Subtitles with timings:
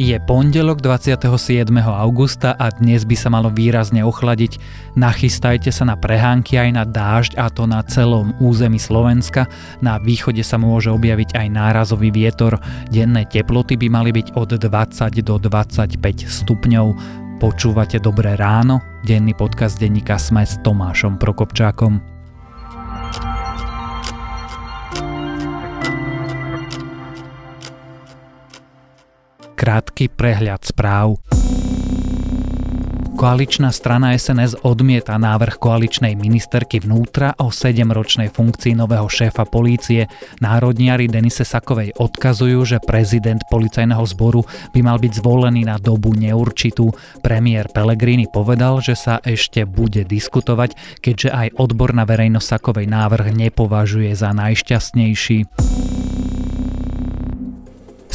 [0.00, 1.28] Je pondelok 27.
[1.84, 4.56] augusta a dnes by sa malo výrazne ochladiť.
[4.96, 9.44] Nachystajte sa na prehánky aj na dážď a to na celom území Slovenska.
[9.84, 12.56] Na východe sa môže objaviť aj nárazový vietor.
[12.88, 16.86] Denné teploty by mali byť od 20 do 25 stupňov.
[17.36, 18.80] Počúvate Dobré ráno?
[19.04, 22.09] Denný podcast denníka Sme s Tomášom Prokopčákom.
[29.60, 31.20] Krátky prehľad správ.
[33.20, 40.08] Koaličná strana SNS odmieta návrh koaličnej ministerky vnútra o 7-ročnej funkcii nového šéfa polície.
[40.40, 44.40] Národniari Denise Sakovej odkazujú, že prezident policajného zboru
[44.72, 46.96] by mal byť zvolený na dobu neurčitú.
[47.20, 54.16] Premiér Pellegrini povedal, že sa ešte bude diskutovať, keďže aj odborná verejnosť Sakovej návrh nepovažuje
[54.16, 55.44] za najšťastnejší.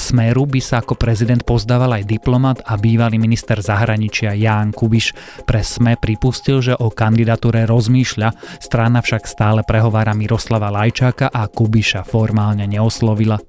[0.06, 5.18] Smeru by sa ako prezident pozdával aj diplomat a bývalý minister zahraničia Ján Kubiš.
[5.50, 12.06] Pre Sme pripustil, že o kandidatúre rozmýšľa, strana však stále prehovára Miroslava Lajčáka a Kubiša
[12.06, 13.42] formálne neoslovila.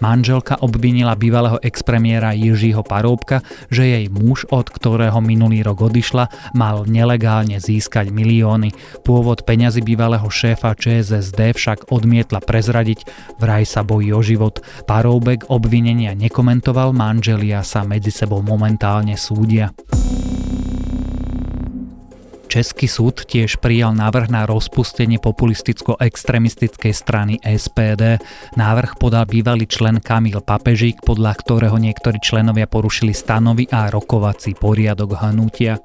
[0.00, 6.88] Manželka obvinila bývalého expremiéra Jiřího Paróbka, že jej muž, od ktorého minulý rok odišla, mal
[6.88, 8.72] nelegálne získať milióny.
[9.04, 13.04] Pôvod peňazí bývalého šéfa ČSSD však odmietla prezradiť,
[13.36, 14.64] vraj sa bojí o život.
[14.88, 19.68] Paróbek obvinenia nekomentoval, manželia sa medzi sebou momentálne súdia.
[22.50, 28.18] Český súd tiež prijal návrh na rozpustenie populisticko-extremistickej strany SPD.
[28.58, 35.22] Návrh podal bývalý člen Kamil Papežík, podľa ktorého niektorí členovia porušili stanovy a rokovací poriadok
[35.22, 35.78] hnutia.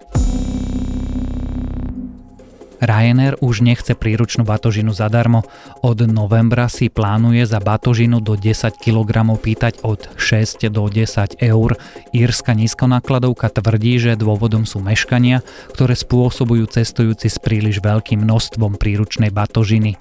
[2.83, 5.47] Ryanair už nechce príručnú batožinu zadarmo.
[5.79, 11.79] Od novembra si plánuje za batožinu do 10 kg pýtať od 6 do 10 eur.
[12.11, 19.31] Írska nízkonákladovka tvrdí, že dôvodom sú meškania, ktoré spôsobujú cestujúci s príliš veľkým množstvom príručnej
[19.31, 19.95] batožiny.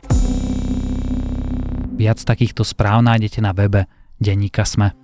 [1.95, 3.87] Viac takýchto správ nájdete na webe
[4.19, 5.04] Denníka Sme.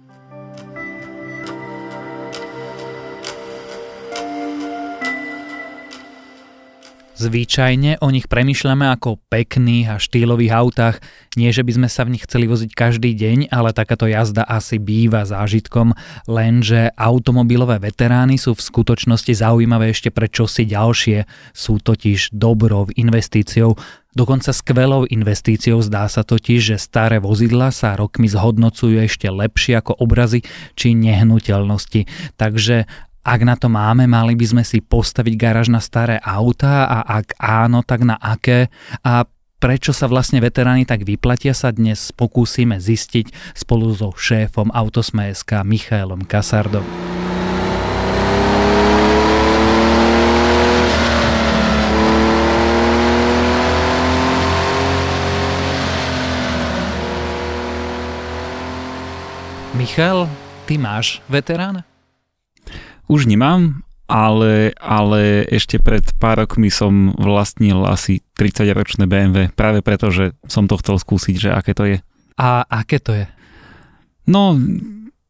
[7.20, 10.96] Zvyčajne o nich premyšľame ako pekných a štýlových autách,
[11.36, 14.80] nie že by sme sa v nich chceli voziť každý deň, ale takáto jazda asi
[14.80, 15.92] býva zážitkom,
[16.24, 21.28] lenže automobilové veterány sú v skutočnosti zaujímavé ešte pre čosi ďalšie.
[21.52, 23.76] Sú totiž dobrou investíciou,
[24.10, 30.02] Dokonca skvelou investíciou zdá sa totiž, že staré vozidla sa rokmi zhodnocujú ešte lepšie ako
[30.02, 30.42] obrazy
[30.74, 32.10] či nehnuteľnosti.
[32.34, 37.20] Takže ak na to máme, mali by sme si postaviť garáž na staré autá a
[37.20, 38.72] ak áno, tak na aké
[39.04, 39.28] a
[39.60, 46.24] prečo sa vlastne veteráni tak vyplatia sa dnes pokúsime zistiť spolu so šéfom Autosme.sk Michailom
[46.24, 46.84] Kasardom.
[59.76, 60.28] Michal,
[60.68, 61.84] ty máš veterána?
[63.10, 70.14] Už nemám, ale, ale ešte pred pár rokmi som vlastnil asi 30-ročné BMW, práve preto,
[70.14, 71.98] že som to chcel skúsiť, že aké to je.
[72.38, 73.26] A aké to je?
[74.30, 74.54] No,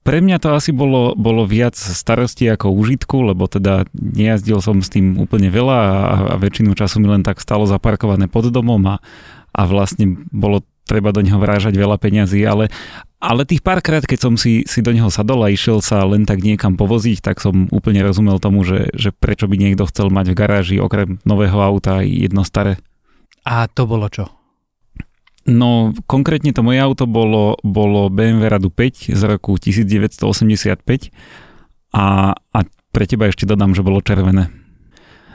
[0.00, 4.88] pre mňa to asi bolo, bolo viac starosti ako užitku, lebo teda nejazdil som s
[4.88, 5.96] tým úplne veľa a,
[6.32, 8.96] a väčšinu času mi len tak stalo zaparkované pod domom a,
[9.52, 12.66] a vlastne bolo treba do neho vrážať veľa peňazí, ale,
[13.22, 16.42] ale tých párkrát, keď som si, si do neho sadol a išiel sa len tak
[16.42, 20.38] niekam povoziť, tak som úplne rozumel tomu, že, že prečo by niekto chcel mať v
[20.42, 22.82] garáži okrem nového auta jedno staré.
[23.46, 24.26] A to bolo čo?
[25.46, 30.82] No, konkrétne to moje auto bolo, bolo BMW Radu 5 z roku 1985
[31.94, 32.58] a, a
[32.90, 34.50] pre teba ešte dodám, že bolo červené.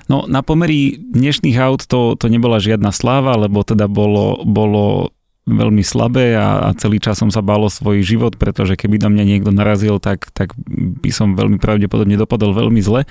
[0.06, 5.10] No na pomery dnešných aut to, to nebola žiadna sláva, lebo teda bolo, bolo
[5.46, 9.24] veľmi slabé a, a celý čas som sa bál svoj život, pretože keby do mňa
[9.26, 10.58] niekto narazil, tak, tak
[11.02, 13.06] by som veľmi pravdepodobne dopadol veľmi zle.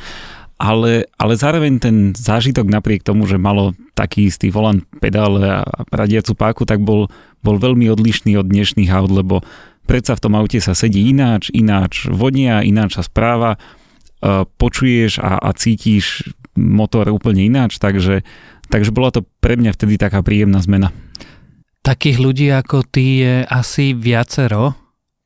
[0.55, 6.35] Ale, ale zároveň ten zážitok napriek tomu, že malo taký istý volant, pedál a radiacu
[6.39, 7.11] páku, tak bol,
[7.43, 9.43] bol veľmi odlišný od dnešných aut, lebo
[9.91, 13.59] predsa v tom aute sa sedí ináč, ináč vonia, ináč sa správa, e,
[14.47, 18.23] počuješ a, a cítiš motor úplne ináč, takže,
[18.71, 20.95] takže bola to pre mňa vtedy taká príjemná zmena.
[21.85, 24.73] Takých ľudí ako ty je asi viacero.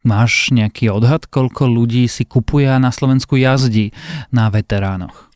[0.02, 3.94] Máš nejaký odhad, koľko ľudí si kupuje a na Slovensku jazdí
[4.34, 5.30] na veteránoch?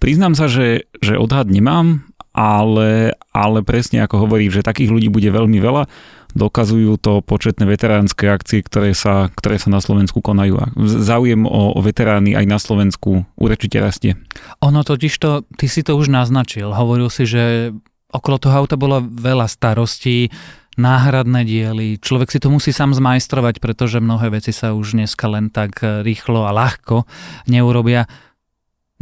[0.00, 5.28] Priznám sa, že, že odhad nemám, ale, ale presne ako hovorí, že takých ľudí bude
[5.28, 5.92] veľmi veľa.
[6.32, 10.56] Dokazujú to početné veteránske akcie, ktoré sa, ktoré sa na Slovensku konajú.
[10.56, 14.16] A záujem o, o veterány aj na Slovensku určite rastie.
[14.64, 16.72] Ono totiž to, ty si to už naznačil.
[16.72, 17.76] Hovoril si, že
[18.08, 20.32] okolo toho auta bolo veľa starostí,
[20.76, 22.00] náhradné diely.
[22.00, 26.48] Človek si to musí sám zmajstrovať, pretože mnohé veci sa už dneska len tak rýchlo
[26.48, 27.04] a ľahko
[27.48, 28.08] neurobia.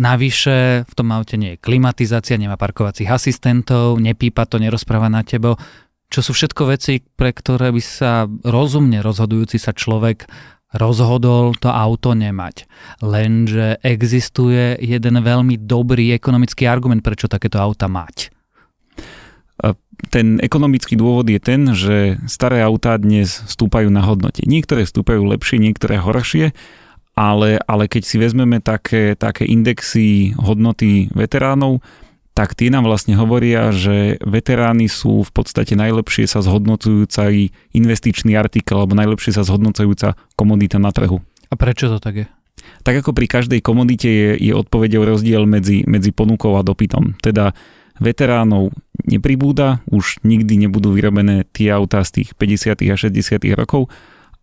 [0.00, 5.60] Navyše v tom aute nie je klimatizácia, nemá parkovacích asistentov, nepípa to, nerozpráva na tebo,
[6.10, 10.26] čo sú všetko veci, pre ktoré by sa rozumne rozhodujúci sa človek
[10.74, 12.66] rozhodol to auto nemať.
[13.02, 18.39] Lenže existuje jeden veľmi dobrý ekonomický argument, prečo takéto auta mať.
[20.08, 24.42] Ten ekonomický dôvod je ten, že staré autá dnes stúpajú na hodnote.
[24.48, 26.56] Niektoré stúpajú lepšie, niektoré horšie
[27.20, 31.84] ale, ale keď si vezmeme také, také indexy hodnoty veteránov,
[32.32, 37.28] tak tie nám vlastne hovoria, že veterány sú v podstate najlepšie sa zhodnocujúca
[37.74, 41.20] investičný artikel alebo najlepšie sa zhodnocujúca komodita na trhu.
[41.50, 42.26] A prečo to tak je?
[42.80, 47.18] Tak ako pri každej komodite je, je odpovedou rozdiel medzi, medzi ponukou a dopytom.
[47.20, 47.52] Teda
[48.00, 48.72] veteránov
[49.04, 52.90] nepribúda, už nikdy nebudú vyrobené tie autá z tých 50.
[52.90, 53.44] a 60.
[53.54, 53.92] rokov,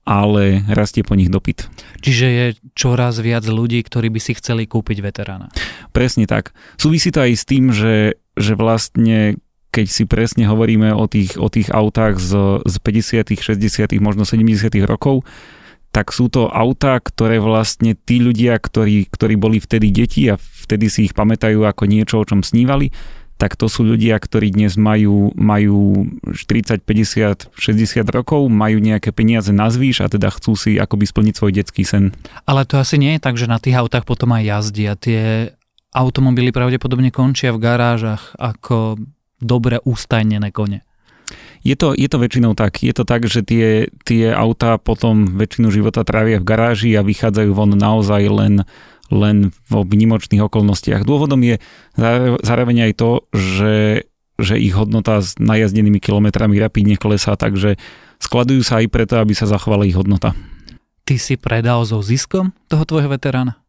[0.08, 1.68] ale rastie po nich dopyt.
[2.00, 2.46] Čiže je
[2.78, 5.52] čoraz viac ľudí, ktorí by si chceli kúpiť veterána.
[5.92, 6.56] Presne tak.
[6.80, 9.36] Súvisí to aj s tým, že, že vlastne
[9.68, 14.74] keď si presne hovoríme o tých, o tých autách z, z 50., 60., možno 70.
[14.88, 15.28] rokov,
[15.92, 20.90] tak sú to autá, ktoré vlastne tí ľudia, ktorí, ktorí boli vtedy deti a vtedy
[20.90, 22.90] si ich pamätajú ako niečo, o čom snívali,
[23.38, 29.54] tak to sú ľudia, ktorí dnes majú, majú 40, 50, 60 rokov, majú nejaké peniaze
[29.54, 32.18] na zvýš a teda chcú si akoby splniť svoj detský sen.
[32.50, 34.98] Ale to asi nie je tak, že na tých autách potom aj jazdia.
[34.98, 35.54] Tie
[35.94, 38.98] automobily pravdepodobne končia v garážach ako
[39.38, 40.82] dobre ustajnené kone.
[41.62, 42.80] Je to, je to väčšinou tak.
[42.80, 47.52] Je to tak, že tie, tie autá potom väčšinu života trávia v garáži a vychádzajú
[47.52, 48.54] von naozaj len
[49.14, 51.08] len vo vnimočných okolnostiach.
[51.08, 51.56] Dôvodom je
[52.44, 53.76] zároveň aj to, že,
[54.40, 57.80] že ich hodnota s najazdenými kilometrami rapidne klesá, takže
[58.20, 60.36] skladujú sa aj preto, aby sa zachovala ich hodnota.
[61.08, 63.64] Ty si predal so ziskom toho tvojho veterána?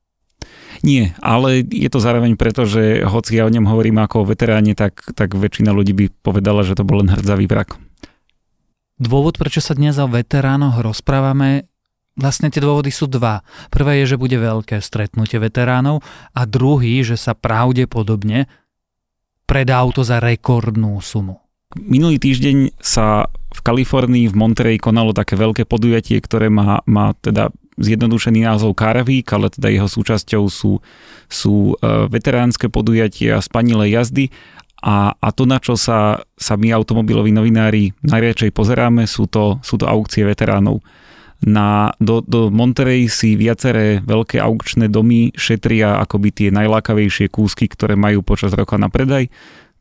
[0.82, 4.78] Nie, ale je to zároveň preto, že hoci ja o ňom hovorím ako o veteráne,
[4.78, 7.74] tak, tak väčšina ľudí by povedala, že to bol len hrdzavý vrak.
[8.98, 11.70] Dôvod, prečo sa dnes o veteránoch rozprávame,
[12.18, 13.46] Vlastne tie dôvody sú dva.
[13.70, 16.02] Prvé je, že bude veľké stretnutie veteránov
[16.34, 18.50] a druhý, že sa pravdepodobne
[19.46, 21.38] predá auto za rekordnú sumu.
[21.78, 27.54] Minulý týždeň sa v Kalifornii v Monterey konalo také veľké podujatie, ktoré má, má teda
[27.78, 28.74] zjednodušený názov
[29.06, 30.82] Week, ale teda jeho súčasťou sú,
[31.30, 34.34] sú e, veteránske podujatia, spanilé jazdy
[34.82, 39.78] a, a to, na čo sa, sa my automobiloví novinári najradšej pozeráme, sú to, sú
[39.78, 40.82] to aukcie veteránov
[41.46, 47.94] na, do, do Monterey si viaceré veľké aukčné domy šetria akoby tie najlákavejšie kúsky, ktoré
[47.94, 49.30] majú počas roka na predaj.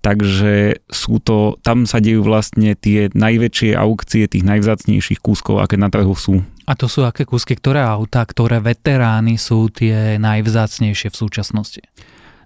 [0.06, 5.89] Takže sú to, tam sa dejú vlastne tie najväčšie aukcie tých najvzácnejších kúskov, aké na
[5.89, 6.45] trhu sú.
[6.69, 11.81] A to sú aké kúsky, ktoré auta, ktoré veterány sú tie najvzácnejšie v súčasnosti?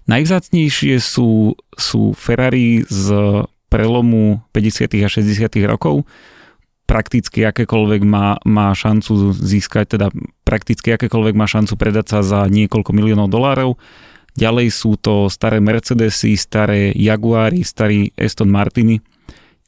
[0.08, 3.06] Najvzácnejšie sú, sú Ferrari z
[3.68, 5.04] prelomu 50.
[5.04, 5.52] a 60.
[5.68, 6.08] rokov
[6.86, 10.08] prakticky akékoľvek má, má šancu získať, teda
[10.44, 13.80] prakticky akékoľvek má šancu predať sa za niekoľko miliónov dolárov.
[14.32, 19.04] Ďalej sú to staré Mercedesy, staré Jaguary, starý Aston Martiny,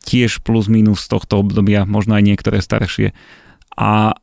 [0.05, 3.13] tiež plus minus z tohto obdobia, možno aj niektoré staršie.
[3.77, 4.17] A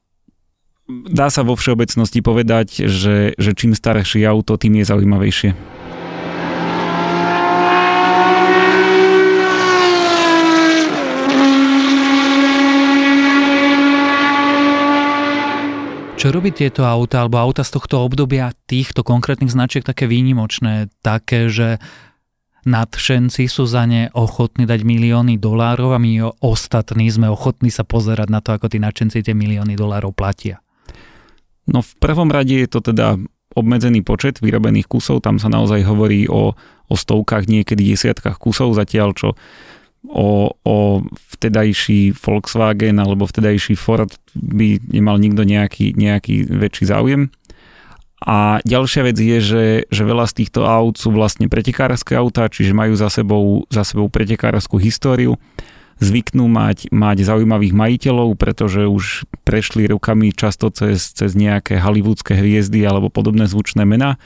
[0.89, 5.80] dá sa vo všeobecnosti povedať, že, že čím staršie auto, tým je zaujímavejšie.
[16.21, 21.49] Čo robí tieto auta alebo auta z tohto obdobia týchto konkrétnych značiek také výnimočné, také,
[21.49, 21.81] že
[22.61, 28.29] nadšenci sú za ne ochotní dať milióny dolárov a my ostatní sme ochotní sa pozerať
[28.29, 30.61] na to, ako tí nadšenci tie milióny dolárov platia?
[31.65, 33.17] No v prvom rade je to teda
[33.57, 36.53] obmedzený počet vyrobených kusov, tam sa naozaj hovorí o,
[36.85, 39.33] o stovkách, niekedy desiatkách kusov, zatiaľ čo
[40.09, 40.77] o, o
[41.37, 47.29] vtedajší Volkswagen alebo vtedajší Ford by nemal nikto nejaký, nejaký väčší záujem.
[48.21, 52.77] A ďalšia vec je, že, že veľa z týchto aut sú vlastne pretekárske autá, čiže
[52.77, 55.41] majú za sebou, za sebou pretekárskú históriu.
[55.97, 62.85] Zvyknú mať, mať zaujímavých majiteľov, pretože už prešli rukami často cez, cez nejaké hollywoodske hviezdy
[62.85, 64.21] alebo podobné zvučné mená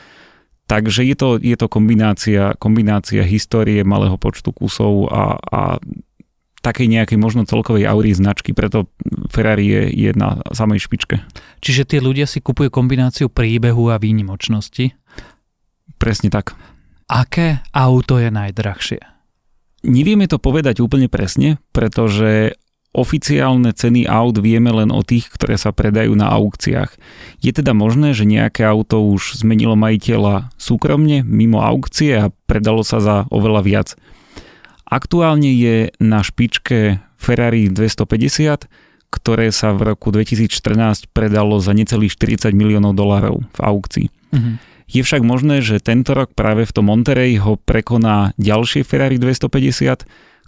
[0.65, 5.62] Takže je to, je to kombinácia, kombinácia histórie malého počtu kusov a, a
[6.65, 8.89] takej nejakej možno celkovej aury značky, preto
[9.29, 11.22] Ferrari je, je na samej špičke.
[11.62, 14.98] Čiže tie ľudia si kupujú kombináciu príbehu a výnimočnosti?
[16.01, 16.57] Presne tak.
[17.05, 18.98] Aké auto je najdrahšie?
[19.86, 22.57] Nevieme to povedať úplne presne, pretože
[22.95, 26.95] oficiálne ceny aut vieme len o tých, ktoré sa predajú na aukciách.
[27.43, 33.03] Je teda možné, že nejaké auto už zmenilo majiteľa súkromne, mimo aukcie a predalo sa
[33.03, 33.87] za oveľa viac.
[34.87, 38.71] Aktuálne je na špičke Ferrari 250,
[39.11, 44.07] ktoré sa v roku 2014 predalo za necelých 40 miliónov dolárov v aukcii.
[44.31, 44.55] Mm-hmm.
[44.85, 50.05] Je však možné, že tento rok práve v tom Monterey ho prekoná ďalšie Ferrari 250,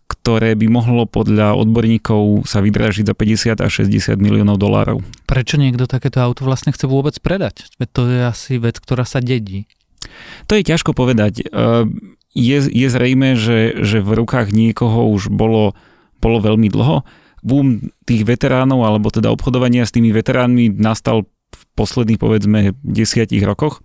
[0.08, 5.04] ktoré by mohlo podľa odborníkov sa vydražiť za 50 až 60 miliónov dolárov.
[5.28, 7.68] Prečo niekto takéto auto vlastne chce vôbec predať?
[7.76, 9.68] Veď to je asi vec, ktorá sa dedí.
[10.48, 11.44] To je ťažko povedať.
[11.52, 15.76] Ehm, je, je zrejme, že, že v rukách niekoho už bolo,
[16.24, 17.04] bolo veľmi dlho.
[17.44, 23.84] Boom tých veteránov, alebo teda obchodovania s tými veteránmi nastal v posledných povedzme desiatich rokoch.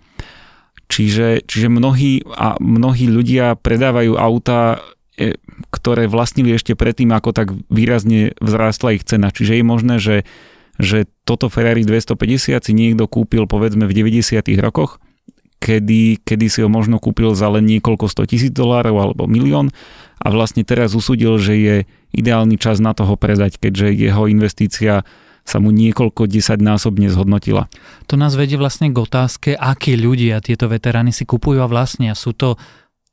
[0.87, 5.37] Čiže, čiže mnohí, a mnohí ľudia predávajú auta E,
[5.71, 9.31] ktoré vlastnili ešte predtým, ako tak výrazne vzrástla ich cena.
[9.31, 10.17] Čiže je možné, že,
[10.81, 14.43] že toto Ferrari 250 si niekto kúpil povedzme v 90.
[14.59, 14.99] rokoch,
[15.63, 19.71] kedy, kedy si ho možno kúpil za len niekoľko 100 tisíc dolárov alebo milión
[20.19, 21.77] a vlastne teraz usudil, že je
[22.11, 25.07] ideálny čas na toho predať, keďže jeho investícia
[25.43, 27.67] sa mu niekoľko desaťnásobne zhodnotila.
[28.07, 32.31] To nás vedie vlastne k otázke, akí ľudia tieto veterány si kupujú a vlastne sú
[32.35, 32.55] to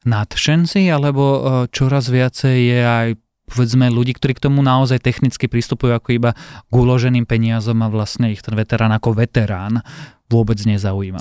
[0.08, 1.39] nadšenci, alebo e,
[1.74, 3.08] čoraz viacej je aj
[3.50, 6.32] povedzme ľudí, ktorí k tomu naozaj technicky pristupujú ako iba
[6.70, 9.82] k uloženým peniazom a vlastne ich ten veterán ako veterán
[10.29, 11.20] vôbec nezaujíma.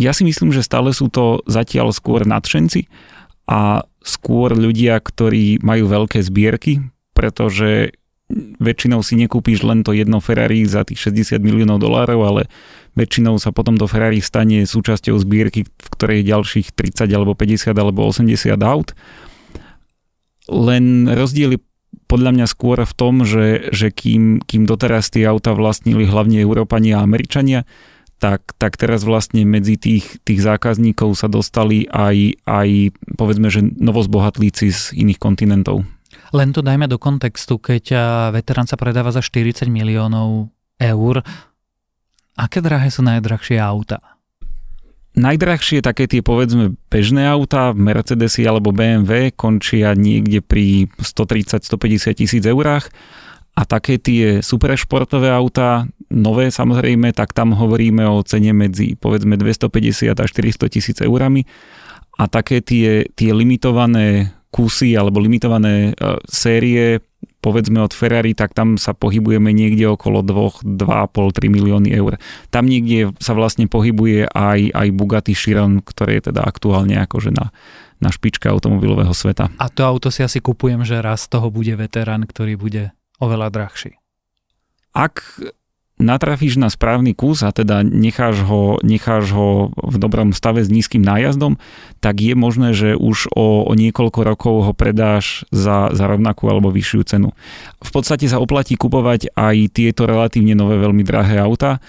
[0.00, 2.88] Ja si myslím, že stále sú to zatiaľ skôr nadšenci
[3.50, 6.80] a skôr ľudia, ktorí majú veľké zbierky,
[7.12, 7.92] pretože
[8.60, 12.42] väčšinou si nekúpiš len to jedno Ferrari za tých 60 miliónov dolárov, ale
[12.92, 17.72] väčšinou sa potom do Ferrari stane súčasťou zbierky, v ktorej je ďalších 30 alebo 50
[17.72, 18.92] alebo 80 aut.
[20.48, 21.60] Len rozdiel je
[22.08, 27.00] podľa mňa skôr v tom, že, že kým, kým doteraz tie auta vlastnili hlavne Európania
[27.00, 27.68] a Američania,
[28.18, 32.68] tak, tak teraz vlastne medzi tých, tých zákazníkov sa dostali aj, aj
[33.14, 35.86] povedzme, že novozbohatlíci z iných kontinentov.
[36.34, 37.84] Len to dajme do kontextu, keď
[38.36, 41.24] veterán sa predáva za 40 miliónov eur,
[42.38, 44.18] aké drahé sú najdrahšie auta?
[45.18, 52.94] Najdrahšie také tie povedzme bežné auta, Mercedesy alebo BMW končia niekde pri 130-150 tisíc eurách
[53.58, 60.14] a také tie superšportové auta, nové samozrejme, tak tam hovoríme o cene medzi povedzme 250
[60.14, 61.42] až 400 tisíc eurami
[62.14, 67.04] a také tie, tie limitované kusy alebo limitované uh, série,
[67.38, 72.18] povedzme od Ferrari, tak tam sa pohybujeme niekde okolo 2, 2,5-3 milióny eur.
[72.50, 77.54] Tam niekde sa vlastne pohybuje aj, aj Bugatti Chiron, ktoré je teda aktuálne akože na,
[78.02, 79.54] na špičke automobilového sveta.
[79.58, 82.90] A to auto si asi kupujem, že raz toho bude veterán, ktorý bude
[83.22, 83.98] oveľa drahší.
[84.94, 85.22] Ak
[85.98, 91.02] natrafíš na správny kus a teda necháš ho, necháš ho v dobrom stave s nízkym
[91.02, 91.58] nájazdom,
[91.98, 96.70] tak je možné, že už o, o niekoľko rokov ho predáš za, za rovnakú alebo
[96.70, 97.28] vyššiu cenu.
[97.82, 101.82] V podstate sa oplatí kupovať aj tieto relatívne nové veľmi drahé auta.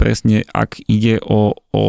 [0.00, 1.84] Presne ak ide o, o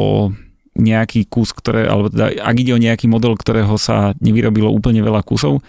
[0.75, 5.23] nejaký kus, ktoré, alebo teda ak ide o nejaký model, ktorého sa nevyrobilo úplne veľa
[5.23, 5.63] kusov,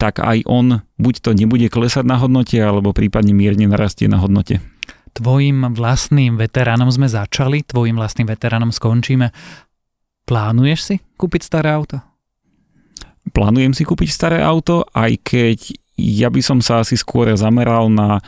[0.00, 4.60] tak aj on buď to nebude klesať na hodnote, alebo prípadne mierne narastie na hodnote
[5.12, 9.30] tvojim vlastným veteránom sme začali, tvojim vlastným veteránom skončíme.
[10.24, 11.98] Plánuješ si kúpiť staré auto?
[13.30, 15.58] Plánujem si kúpiť staré auto, aj keď
[16.00, 18.24] ja by som sa asi skôr zameral na,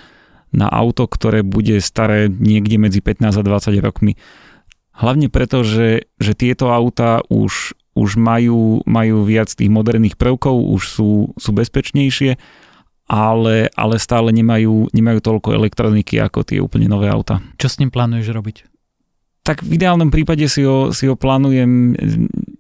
[0.53, 4.21] na auto, ktoré bude staré niekde medzi 15 a 20 rokmi.
[4.93, 10.83] Hlavne preto, že, že tieto auta už, už majú, majú viac tých moderných prvkov, už
[10.85, 11.11] sú,
[11.41, 12.37] sú bezpečnejšie
[13.07, 17.43] ale, ale stále nemajú, nemajú toľko elektroniky ako tie úplne nové auta.
[17.59, 18.57] Čo s ním plánuješ robiť?
[19.43, 21.99] Tak v ideálnom prípade si ho, si ho plánujem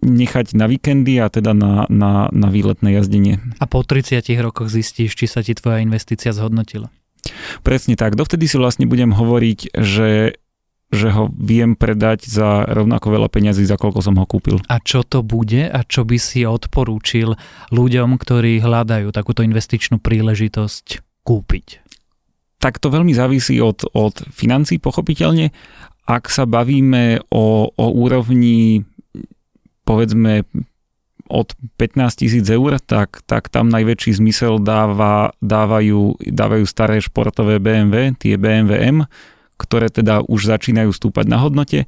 [0.02, 3.38] nechať na víkendy a teda na, na, na výletné jazdenie.
[3.62, 6.90] A po 30 rokoch zistíš, či sa ti tvoja investícia zhodnotila.
[7.62, 8.18] Presne tak.
[8.18, 10.41] Dovtedy si vlastne budem hovoriť, že
[10.92, 14.61] že ho viem predať za rovnako veľa peňazí, za koľko som ho kúpil.
[14.68, 17.32] A čo to bude a čo by si odporúčil
[17.72, 21.80] ľuďom, ktorí hľadajú takúto investičnú príležitosť kúpiť?
[22.61, 25.50] Tak to veľmi závisí od, od financí, pochopiteľne.
[26.06, 28.87] Ak sa bavíme o, o úrovni
[29.82, 30.46] povedzme
[31.32, 31.49] od
[31.80, 38.37] 15 tisíc eur, tak, tak tam najväčší zmysel dáva, dávajú, dávajú staré športové BMW, tie
[38.37, 38.99] BMW M,
[39.62, 41.87] ktoré teda už začínajú stúpať na hodnote.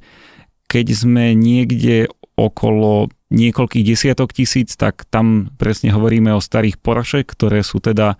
[0.71, 2.07] Keď sme niekde
[2.39, 8.15] okolo niekoľkých desiatok tisíc, tak tam presne hovoríme o starých Porsche, ktoré sú teda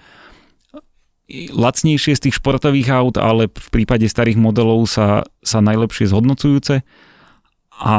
[1.56, 6.86] lacnejšie z tých športových aut, ale v prípade starých modelov sa, sa najlepšie zhodnocujúce.
[7.82, 7.98] A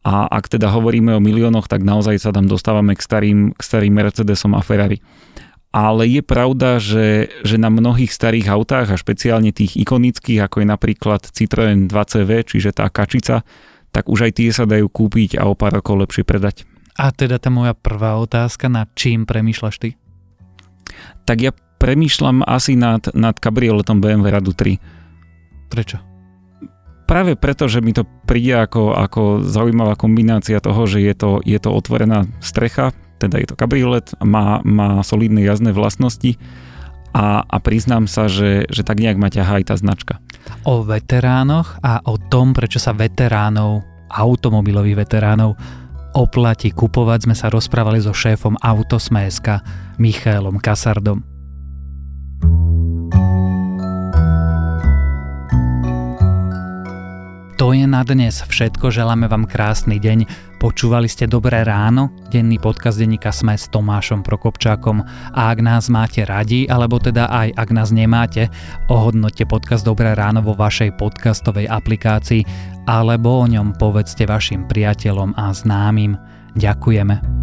[0.00, 3.92] a ak teda hovoríme o miliónoch, tak naozaj sa tam dostávame k starým, k starým
[3.92, 5.04] Mercedesom a Ferrari.
[5.70, 10.66] Ale je pravda, že, že na mnohých starých autách a špeciálne tých ikonických, ako je
[10.66, 13.46] napríklad Citroen 2CV, čiže tá kačica,
[13.94, 16.66] tak už aj tie sa dajú kúpiť a o pár rokov lepšie predať.
[16.98, 19.94] A teda tá moja prvá otázka, nad čím premýšľaš ty?
[21.22, 25.70] Tak ja premýšľam asi nad, nad kabrioletom BMW Radu 3.
[25.70, 26.10] Prečo?
[27.10, 31.58] práve preto, že mi to príde ako, ako zaujímavá kombinácia toho, že je to, je
[31.58, 36.40] to otvorená strecha, teda je to kabriolet, má, má solidné jazdné vlastnosti
[37.12, 40.14] a, a priznám sa, že, že tak nejak ma ťahá aj tá značka.
[40.64, 45.54] O veteránoch a o tom, prečo sa veteránov, automobilových veteránov
[46.14, 49.62] oplatí kupovať, sme sa rozprávali so šéfom Autosmeska
[50.02, 51.29] Michailom Kasardom.
[57.70, 60.26] To je na dnes všetko, želáme vám krásny deň.
[60.58, 66.26] Počúvali ste Dobré ráno, denný podcast denníka Sme s Tomášom Prokopčákom a ak nás máte
[66.26, 68.50] radi, alebo teda aj ak nás nemáte,
[68.90, 72.42] ohodnote podcast Dobré ráno vo vašej podcastovej aplikácii
[72.90, 76.18] alebo o ňom povedzte vašim priateľom a známym.
[76.58, 77.39] Ďakujeme.